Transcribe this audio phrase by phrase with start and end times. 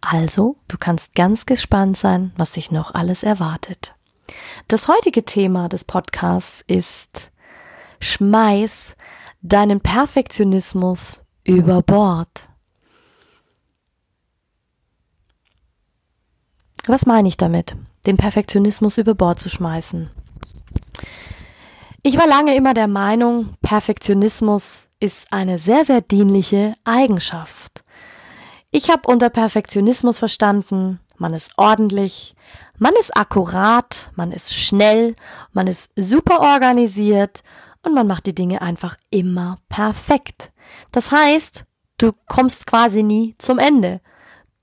[0.00, 3.94] Also, du kannst ganz gespannt sein, was dich noch alles erwartet.
[4.68, 7.30] Das heutige Thema des Podcasts ist
[8.00, 8.96] Schmeiß
[9.42, 12.48] deinen Perfektionismus über Bord.
[16.86, 20.10] Was meine ich damit, den Perfektionismus über Bord zu schmeißen?
[22.02, 27.81] Ich war lange immer der Meinung, Perfektionismus ist eine sehr, sehr dienliche Eigenschaft.
[28.74, 32.34] Ich habe unter Perfektionismus verstanden, man ist ordentlich,
[32.78, 35.14] man ist akkurat, man ist schnell,
[35.52, 37.42] man ist super organisiert
[37.82, 40.52] und man macht die Dinge einfach immer perfekt.
[40.90, 41.66] Das heißt,
[41.98, 44.00] du kommst quasi nie zum Ende.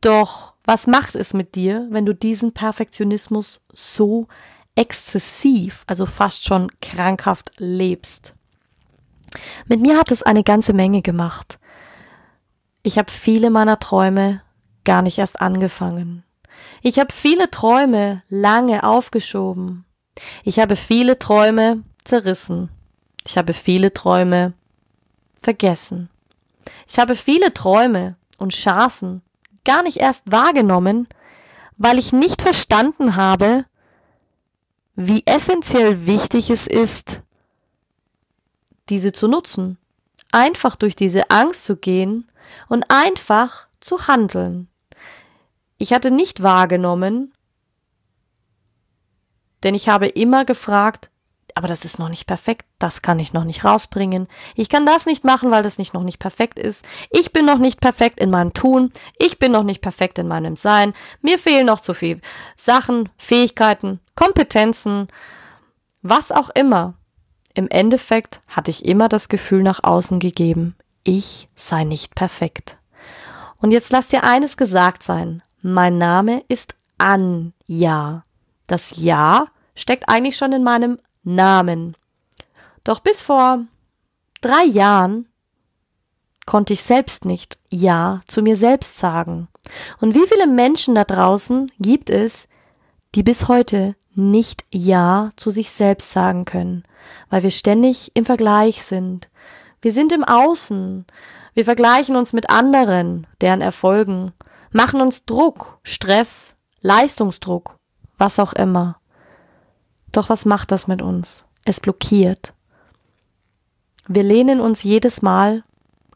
[0.01, 4.27] Doch was macht es mit dir, wenn du diesen Perfektionismus so
[4.73, 8.33] exzessiv, also fast schon krankhaft lebst?
[9.67, 11.58] Mit mir hat es eine ganze Menge gemacht.
[12.83, 14.41] Ich habe viele meiner Träume
[14.85, 16.23] gar nicht erst angefangen.
[16.81, 19.85] Ich habe viele Träume lange aufgeschoben.
[20.43, 22.69] Ich habe viele Träume zerrissen.
[23.25, 24.53] Ich habe viele Träume
[25.41, 26.09] vergessen.
[26.87, 29.21] Ich habe viele Träume und Chancen
[29.65, 31.07] gar nicht erst wahrgenommen,
[31.77, 33.65] weil ich nicht verstanden habe,
[34.95, 37.21] wie essentiell wichtig es ist,
[38.89, 39.77] diese zu nutzen.
[40.31, 42.29] Einfach durch diese Angst zu gehen
[42.67, 44.67] und einfach zu handeln.
[45.77, 47.33] Ich hatte nicht wahrgenommen,
[49.63, 51.09] denn ich habe immer gefragt,
[51.55, 54.27] aber das ist noch nicht perfekt, das kann ich noch nicht rausbringen.
[54.55, 56.85] Ich kann das nicht machen, weil das nicht noch nicht perfekt ist.
[57.09, 60.55] Ich bin noch nicht perfekt in meinem Tun, ich bin noch nicht perfekt in meinem
[60.55, 60.93] Sein.
[61.21, 62.21] Mir fehlen noch zu viel
[62.55, 65.07] Sachen, Fähigkeiten, Kompetenzen,
[66.01, 66.93] was auch immer.
[67.53, 72.77] Im Endeffekt hatte ich immer das Gefühl nach außen gegeben, ich sei nicht perfekt.
[73.57, 75.43] Und jetzt lass dir eines gesagt sein.
[75.61, 78.23] Mein Name ist Anja.
[78.67, 81.95] Das Ja steckt eigentlich schon in meinem Namen.
[82.83, 83.59] Doch bis vor
[84.41, 85.27] drei Jahren
[86.45, 89.47] konnte ich selbst nicht Ja zu mir selbst sagen.
[89.99, 92.47] Und wie viele Menschen da draußen gibt es,
[93.15, 96.83] die bis heute nicht Ja zu sich selbst sagen können,
[97.29, 99.29] weil wir ständig im Vergleich sind.
[99.81, 101.05] Wir sind im Außen.
[101.53, 104.33] Wir vergleichen uns mit anderen, deren Erfolgen,
[104.71, 107.75] machen uns Druck, Stress, Leistungsdruck,
[108.17, 108.99] was auch immer.
[110.11, 111.45] Doch was macht das mit uns?
[111.65, 112.53] Es blockiert.
[114.07, 115.63] Wir lehnen uns jedes Mal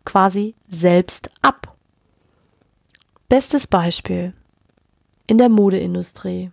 [0.03, 1.75] quasi selbst ab.
[3.29, 4.33] Bestes Beispiel
[5.27, 6.51] in der Modeindustrie.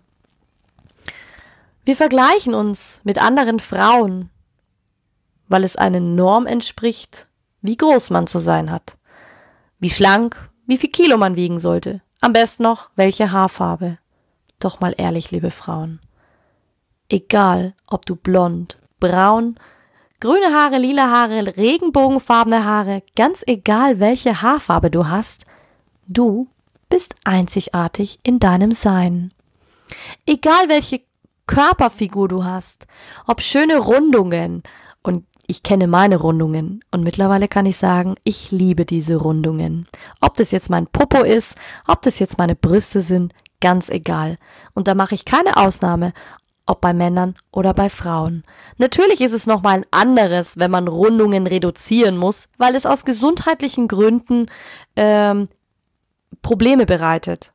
[1.85, 4.31] Wir vergleichen uns mit anderen Frauen,
[5.51, 7.27] weil es eine Norm entspricht,
[7.61, 8.97] wie groß man zu sein hat,
[9.81, 13.99] wie schlank, wie viel Kilo man wiegen sollte, am besten noch welche Haarfarbe.
[14.61, 16.01] Doch mal ehrlich, liebe Frauen.
[17.09, 19.59] Egal, ob du blond, braun,
[20.21, 25.47] grüne Haare, lila Haare, regenbogenfarbene Haare, ganz egal welche Haarfarbe du hast,
[26.07, 26.49] du
[26.89, 29.35] bist einzigartig in deinem Sein.
[30.27, 31.01] Egal welche
[31.47, 32.87] Körperfigur du hast,
[33.27, 34.63] ob schöne Rundungen,
[35.03, 39.89] und ich kenne meine Rundungen, und mittlerweile kann ich sagen, ich liebe diese Rundungen.
[40.21, 41.57] Ob das jetzt mein Popo ist,
[41.89, 44.39] ob das jetzt meine Brüste sind, ganz egal.
[44.75, 46.13] Und da mache ich keine Ausnahme,
[46.67, 48.45] ob bei Männern oder bei Frauen.
[48.79, 53.89] Natürlich ist es nochmal ein anderes, wenn man Rundungen reduzieren muss, weil es aus gesundheitlichen
[53.89, 54.47] Gründen
[54.95, 55.49] ähm,
[56.43, 57.53] Probleme bereitet.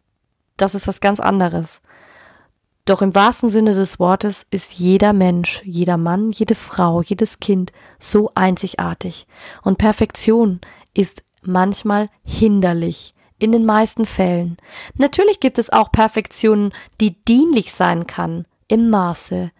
[0.57, 1.81] Das ist was ganz anderes.
[2.85, 7.71] Doch im wahrsten Sinne des Wortes ist jeder Mensch, jeder Mann, jede Frau, jedes Kind
[7.99, 9.25] so einzigartig.
[9.63, 10.61] Und Perfektion
[10.93, 13.13] ist manchmal hinderlich.
[13.37, 14.55] In den meisten Fällen.
[14.93, 16.71] Natürlich gibt es auch Perfektionen,
[17.01, 19.51] die dienlich sein kann, im Maße.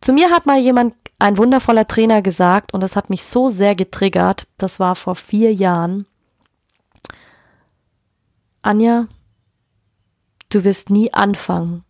[0.00, 3.74] Zu mir hat mal jemand, ein wundervoller Trainer gesagt, und das hat mich so sehr
[3.74, 6.06] getriggert, das war vor vier Jahren.
[8.62, 9.08] Anja,
[10.50, 11.85] du wirst nie anfangen,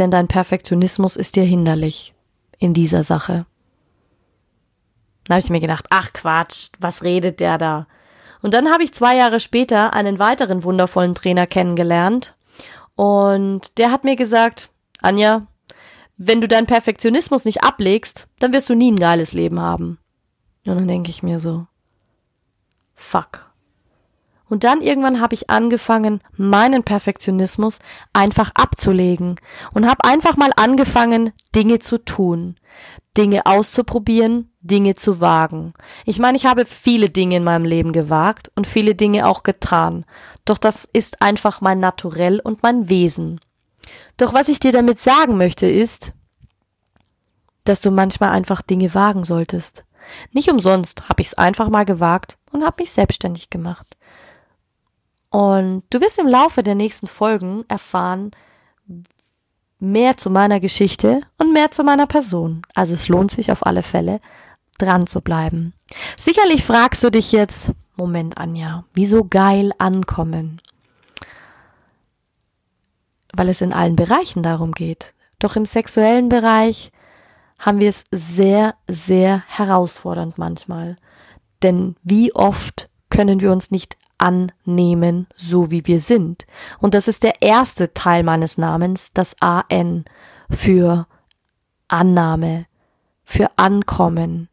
[0.00, 2.14] denn dein Perfektionismus ist dir hinderlich
[2.58, 3.46] in dieser Sache.
[5.26, 7.86] Da habe ich mir gedacht, ach Quatsch, was redet der da?
[8.42, 12.34] Und dann habe ich zwei Jahre später einen weiteren wundervollen Trainer kennengelernt,
[12.96, 14.68] Und der hat mir gesagt,
[15.00, 15.46] Anja,
[16.18, 19.98] wenn du deinen Perfektionismus nicht ablegst, dann wirst du nie ein geiles Leben haben.
[20.66, 21.66] Und dann denke ich mir so,
[22.94, 23.49] fuck.
[24.50, 27.78] Und dann irgendwann habe ich angefangen, meinen Perfektionismus
[28.12, 29.36] einfach abzulegen
[29.72, 32.56] und habe einfach mal angefangen, Dinge zu tun,
[33.16, 35.72] Dinge auszuprobieren, Dinge zu wagen.
[36.04, 40.04] Ich meine, ich habe viele Dinge in meinem Leben gewagt und viele Dinge auch getan.
[40.44, 43.40] Doch das ist einfach mein Naturell und mein Wesen.
[44.16, 46.12] Doch was ich dir damit sagen möchte ist,
[47.62, 49.84] dass du manchmal einfach Dinge wagen solltest.
[50.32, 53.96] Nicht umsonst habe ich es einfach mal gewagt und habe mich selbstständig gemacht.
[55.30, 58.32] Und du wirst im Laufe der nächsten Folgen erfahren,
[59.78, 62.62] mehr zu meiner Geschichte und mehr zu meiner Person.
[62.74, 64.20] Also es lohnt sich auf alle Fälle,
[64.78, 65.72] dran zu bleiben.
[66.16, 70.60] Sicherlich fragst du dich jetzt, Moment, Anja, wieso geil ankommen?
[73.32, 75.14] Weil es in allen Bereichen darum geht.
[75.38, 76.90] Doch im sexuellen Bereich
[77.58, 80.96] haben wir es sehr, sehr herausfordernd manchmal.
[81.62, 86.46] Denn wie oft können wir uns nicht annehmen, so wie wir sind.
[86.78, 90.04] Und das ist der erste Teil meines Namens, das AN
[90.50, 91.06] für
[91.88, 92.66] Annahme,
[93.24, 94.48] für Ankommen.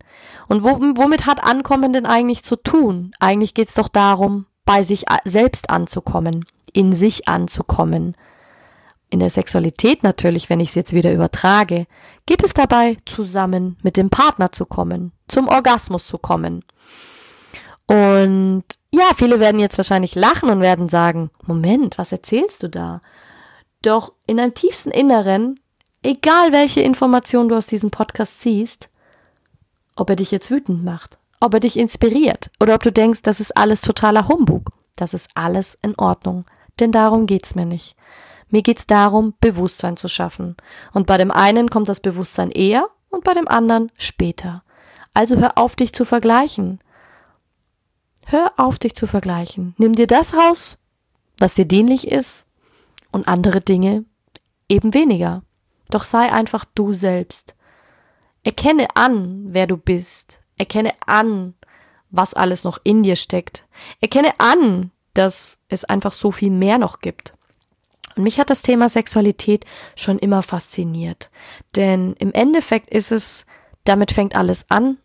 [0.48, 3.12] Und womit hat Ankommen denn eigentlich zu tun?
[3.20, 8.16] Eigentlich geht's doch darum, bei sich selbst anzukommen, in sich anzukommen.
[9.10, 11.88] In der Sexualität natürlich, wenn ich es jetzt wieder übertrage,
[12.26, 16.66] geht es dabei, zusammen mit dem Partner zu kommen, zum Orgasmus zu kommen.
[17.88, 23.02] Und ja, viele werden jetzt wahrscheinlich lachen und werden sagen, Moment, was erzählst du da?
[23.82, 25.60] Doch in deinem tiefsten Inneren,
[26.04, 28.90] egal welche Information du aus diesem Podcast siehst,
[29.96, 33.40] ob er dich jetzt wütend macht, ob er dich inspiriert oder ob du denkst, das
[33.40, 36.46] ist alles totaler Humbug, das ist alles in Ordnung.
[36.80, 37.96] Denn darum geht's mir nicht.
[38.50, 40.56] Mir geht's darum, Bewusstsein zu schaffen.
[40.94, 44.64] Und bei dem einen kommt das Bewusstsein eher und bei dem anderen später.
[45.14, 46.80] Also hör auf, dich zu vergleichen.
[48.30, 49.74] Hör auf, dich zu vergleichen.
[49.78, 50.78] Nimm dir das raus,
[51.40, 52.46] was dir dienlich ist,
[53.14, 54.04] und andere Dinge
[54.68, 55.44] eben weniger.
[55.90, 57.56] Doch sei einfach du selbst.
[58.44, 60.42] Erkenne an, wer du bist.
[60.58, 61.54] Erkenne an,
[62.10, 63.66] was alles noch in dir steckt.
[64.02, 67.34] Erkenne an, dass es einfach so viel mehr noch gibt.
[68.18, 69.66] Und mich hat das Thema Sexualität
[69.96, 71.30] schon immer fasziniert.
[71.78, 73.46] Denn im Endeffekt ist es,
[73.86, 74.98] damit fängt alles an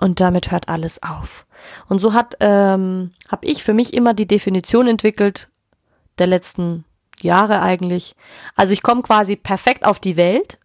[0.00, 1.46] und damit hört alles auf.
[1.88, 5.48] Und so hat ähm, habe ich für mich immer die Definition entwickelt
[6.18, 6.84] der letzten
[7.20, 8.14] Jahre eigentlich.
[8.54, 10.58] Also ich komme quasi perfekt auf die Welt.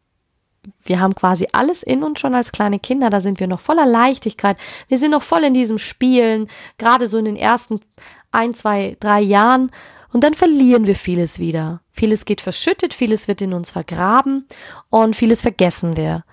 [0.83, 3.85] Wir haben quasi alles in uns schon als kleine Kinder, da sind wir noch voller
[3.85, 4.57] Leichtigkeit.
[4.87, 7.79] Wir sind noch voll in diesem Spielen, gerade so in den ersten
[8.31, 9.71] ein, zwei, drei Jahren.
[10.11, 11.81] Und dann verlieren wir vieles wieder.
[11.91, 14.47] Vieles geht verschüttet, vieles wird in uns vergraben
[14.89, 16.23] und vieles vergessen wir.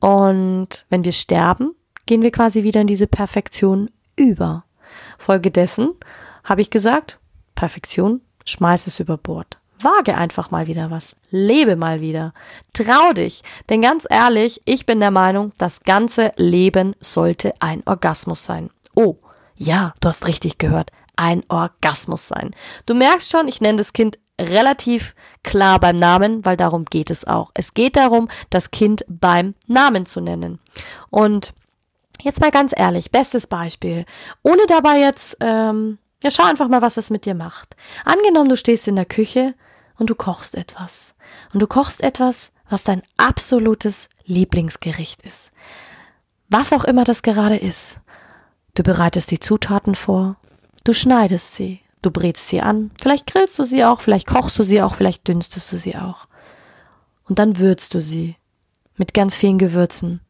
[0.00, 1.74] Und wenn wir sterben,
[2.06, 4.64] gehen wir quasi wieder in diese Perfektion über.
[5.18, 5.94] Folgedessen
[6.44, 7.18] habe ich gesagt,
[7.54, 9.58] Perfektion, schmeiß es über Bord.
[9.82, 11.16] Wage einfach mal wieder was.
[11.30, 12.32] Lebe mal wieder.
[12.72, 13.42] Trau dich.
[13.68, 18.70] Denn ganz ehrlich, ich bin der Meinung, das ganze Leben sollte ein Orgasmus sein.
[18.94, 19.16] Oh,
[19.56, 20.90] ja, du hast richtig gehört.
[21.16, 22.54] Ein Orgasmus sein.
[22.86, 27.26] Du merkst schon, ich nenne das Kind relativ klar beim Namen, weil darum geht es
[27.26, 27.50] auch.
[27.54, 30.58] Es geht darum, das Kind beim Namen zu nennen.
[31.10, 31.54] Und
[32.20, 34.04] Jetzt mal ganz ehrlich, bestes Beispiel.
[34.42, 37.74] Ohne dabei jetzt, ähm, ja, schau einfach mal, was das mit dir macht.
[38.04, 39.54] Angenommen, du stehst in der Küche
[39.98, 41.14] und du kochst etwas.
[41.52, 45.50] Und du kochst etwas, was dein absolutes Lieblingsgericht ist.
[46.48, 47.98] Was auch immer das gerade ist.
[48.74, 50.36] Du bereitest die Zutaten vor,
[50.84, 54.62] du schneidest sie, du brätst sie an, vielleicht grillst du sie auch, vielleicht kochst du
[54.62, 56.26] sie auch, vielleicht dünstest du sie auch.
[57.24, 58.36] Und dann würzt du sie
[58.96, 60.20] mit ganz vielen Gewürzen.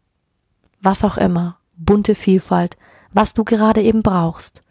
[0.80, 2.76] Was auch immer bunte Vielfalt,
[3.12, 4.62] was du gerade eben brauchst.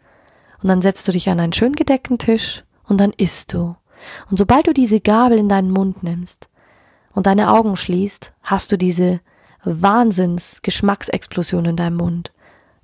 [0.62, 3.76] Und dann setzt du dich an einen schön gedeckten Tisch und dann isst du.
[4.30, 6.48] Und sobald du diese Gabel in deinen Mund nimmst
[7.14, 9.20] und deine Augen schließt, hast du diese
[9.64, 12.32] Wahnsinns Geschmacksexplosion in deinem Mund.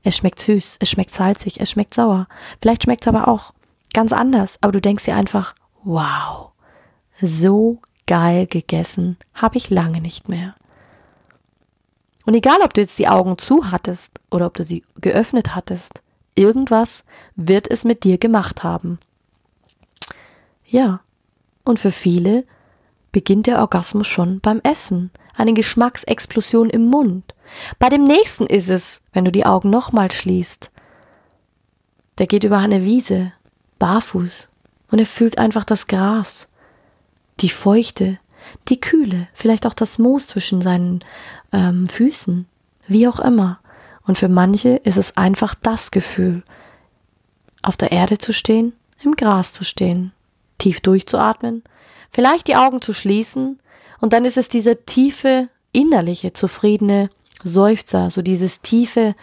[0.02, 2.28] Es schmeckt süß, es schmeckt salzig, es schmeckt sauer.
[2.61, 3.52] Vielleicht schmeckt es aber auch
[3.92, 6.50] ganz anders, aber du denkst dir einfach, wow,
[7.20, 10.54] so geil gegessen habe ich lange nicht mehr.
[12.28, 16.02] Und egal, ob du jetzt die Augen zu hattest oder ob du sie geöffnet hattest,
[16.35, 17.04] irgendwas
[17.37, 18.99] wird es mit dir gemacht haben.
[20.66, 21.00] Ja,
[21.64, 22.44] und für viele
[23.12, 27.35] beginnt der Orgasmus schon beim Essen, eine Geschmacksexplosion im Mund.
[27.78, 30.70] Bei dem nächsten ist es, wenn du die Augen nochmal schließt.
[32.18, 33.32] Der geht über eine Wiese,
[33.78, 34.49] barfuß,
[34.90, 36.47] und er fühlt einfach das Gras.
[37.40, 38.18] die Feuchte,
[38.68, 41.00] die Kühle, vielleicht auch das Moos zwischen seinen
[41.52, 42.47] ähm, Füßen,
[42.87, 43.61] wie auch immer.
[44.07, 46.42] Und für manche ist es einfach das Gefühl,
[47.62, 50.12] auf der Erde zu stehen, im Gras zu stehen,
[50.59, 51.62] tief durchzuatmen,
[52.11, 53.59] vielleicht die Augen zu schließen,
[54.00, 57.11] und dann ist es dieser tiefe, innerliche, zufriedene
[57.45, 59.14] Seufzer, so dieses tiefe,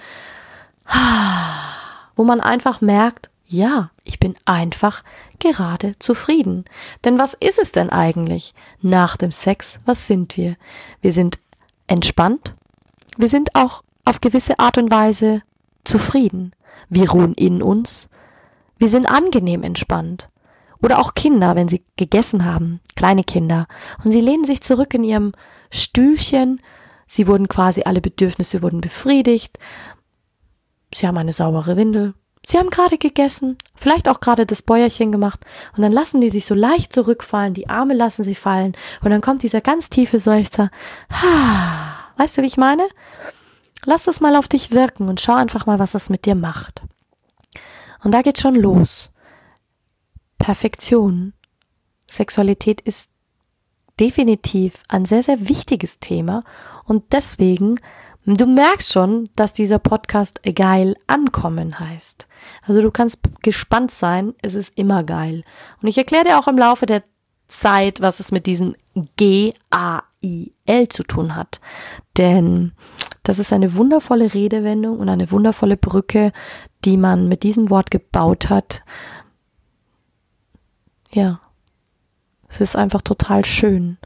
[2.15, 5.03] wo man einfach merkt, ja, ich bin einfach
[5.39, 6.63] gerade zufrieden.
[7.03, 8.53] Denn was ist es denn eigentlich?
[8.81, 10.55] Nach dem Sex, was sind wir?
[11.01, 11.39] Wir sind
[11.87, 12.55] entspannt.
[13.17, 15.41] Wir sind auch auf gewisse Art und Weise
[15.83, 16.51] zufrieden.
[16.87, 18.07] Wir ruhen in uns.
[18.77, 20.29] Wir sind angenehm entspannt.
[20.81, 23.67] Oder auch Kinder, wenn sie gegessen haben, kleine Kinder,
[24.03, 25.31] und sie lehnen sich zurück in ihrem
[25.71, 26.61] Stühlchen,
[27.07, 29.57] sie wurden quasi alle Bedürfnisse wurden befriedigt,
[30.93, 32.13] sie haben eine saubere Windel,
[32.45, 35.39] sie haben gerade gegessen, vielleicht auch gerade das Bäuerchen gemacht,
[35.75, 39.21] und dann lassen die sich so leicht zurückfallen, die Arme lassen sie fallen, und dann
[39.21, 40.69] kommt dieser ganz tiefe Seufzer,
[41.11, 42.87] ha, weißt du, wie ich meine?
[43.85, 46.81] Lass es mal auf dich wirken und schau einfach mal, was das mit dir macht.
[48.03, 49.11] Und da geht's schon los.
[50.37, 51.33] Perfektion.
[52.07, 53.09] Sexualität ist
[53.99, 56.43] definitiv ein sehr, sehr wichtiges Thema
[56.85, 57.79] und deswegen,
[58.25, 62.27] du merkst schon, dass dieser Podcast geil ankommen heißt.
[62.63, 65.43] Also du kannst gespannt sein, es ist immer geil.
[65.81, 67.03] Und ich erkläre dir auch im Laufe der
[67.47, 68.75] Zeit, was es mit diesem
[69.17, 71.59] G-A-I-L zu tun hat.
[72.17, 72.71] Denn
[73.23, 76.31] das ist eine wundervolle Redewendung und eine wundervolle Brücke,
[76.83, 78.83] die man mit diesem Wort gebaut hat,
[81.11, 81.39] ja,
[82.47, 83.97] es ist einfach total schön.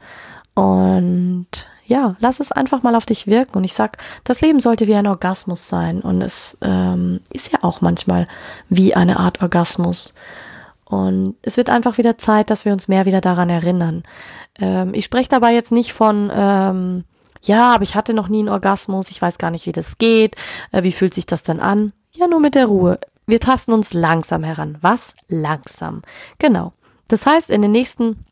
[0.54, 3.58] Und ja, lass es einfach mal auf dich wirken.
[3.58, 6.00] Und ich sag, das Leben sollte wie ein Orgasmus sein.
[6.02, 8.28] Und es ähm, ist ja auch manchmal
[8.68, 10.14] wie eine Art Orgasmus.
[10.84, 14.04] Und es wird einfach wieder Zeit, dass wir uns mehr wieder daran erinnern.
[14.60, 17.04] Ähm, ich spreche dabei jetzt nicht von, ähm,
[17.42, 20.36] ja, aber ich hatte noch nie einen Orgasmus, ich weiß gar nicht, wie das geht,
[20.70, 21.92] äh, wie fühlt sich das denn an?
[22.12, 23.00] Ja, nur mit der Ruhe.
[23.26, 24.78] Wir tasten uns langsam heran.
[24.80, 25.14] Was?
[25.26, 26.02] Langsam.
[26.38, 26.72] Genau.
[27.08, 28.24] Das heißt, in den nächsten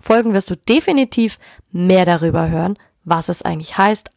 [0.00, 1.38] Folgen wirst du definitiv
[1.70, 4.10] mehr darüber hören, was es eigentlich heißt,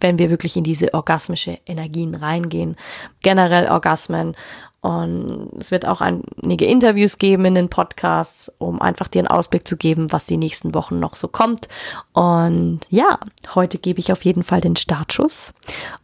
[0.00, 2.76] wenn wir wirklich in diese orgasmische Energien reingehen.
[3.22, 4.36] Generell Orgasmen.
[4.82, 9.66] Und es wird auch einige Interviews geben in den Podcasts, um einfach dir einen Ausblick
[9.66, 11.68] zu geben, was die nächsten Wochen noch so kommt.
[12.12, 13.18] Und ja,
[13.54, 15.54] heute gebe ich auf jeden Fall den Startschuss.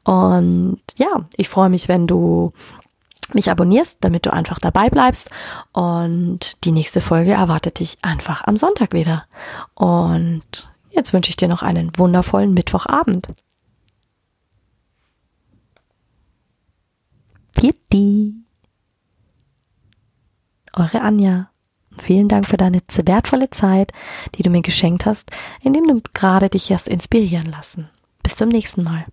[0.04, 2.52] Und ja, ich freue mich, wenn du
[3.34, 5.30] mich abonnierst, damit du einfach dabei bleibst.
[5.72, 9.26] Und die nächste Folge erwartet dich einfach am Sonntag wieder.
[9.74, 13.28] Und jetzt wünsche ich dir noch einen wundervollen Mittwochabend.
[17.54, 18.34] Pitti.
[20.74, 21.50] Eure Anja.
[21.98, 23.92] Vielen Dank für deine wertvolle Zeit,
[24.34, 25.30] die du mir geschenkt hast,
[25.60, 27.90] indem du gerade dich hast inspirieren lassen.
[28.22, 29.04] Bis zum nächsten Mal.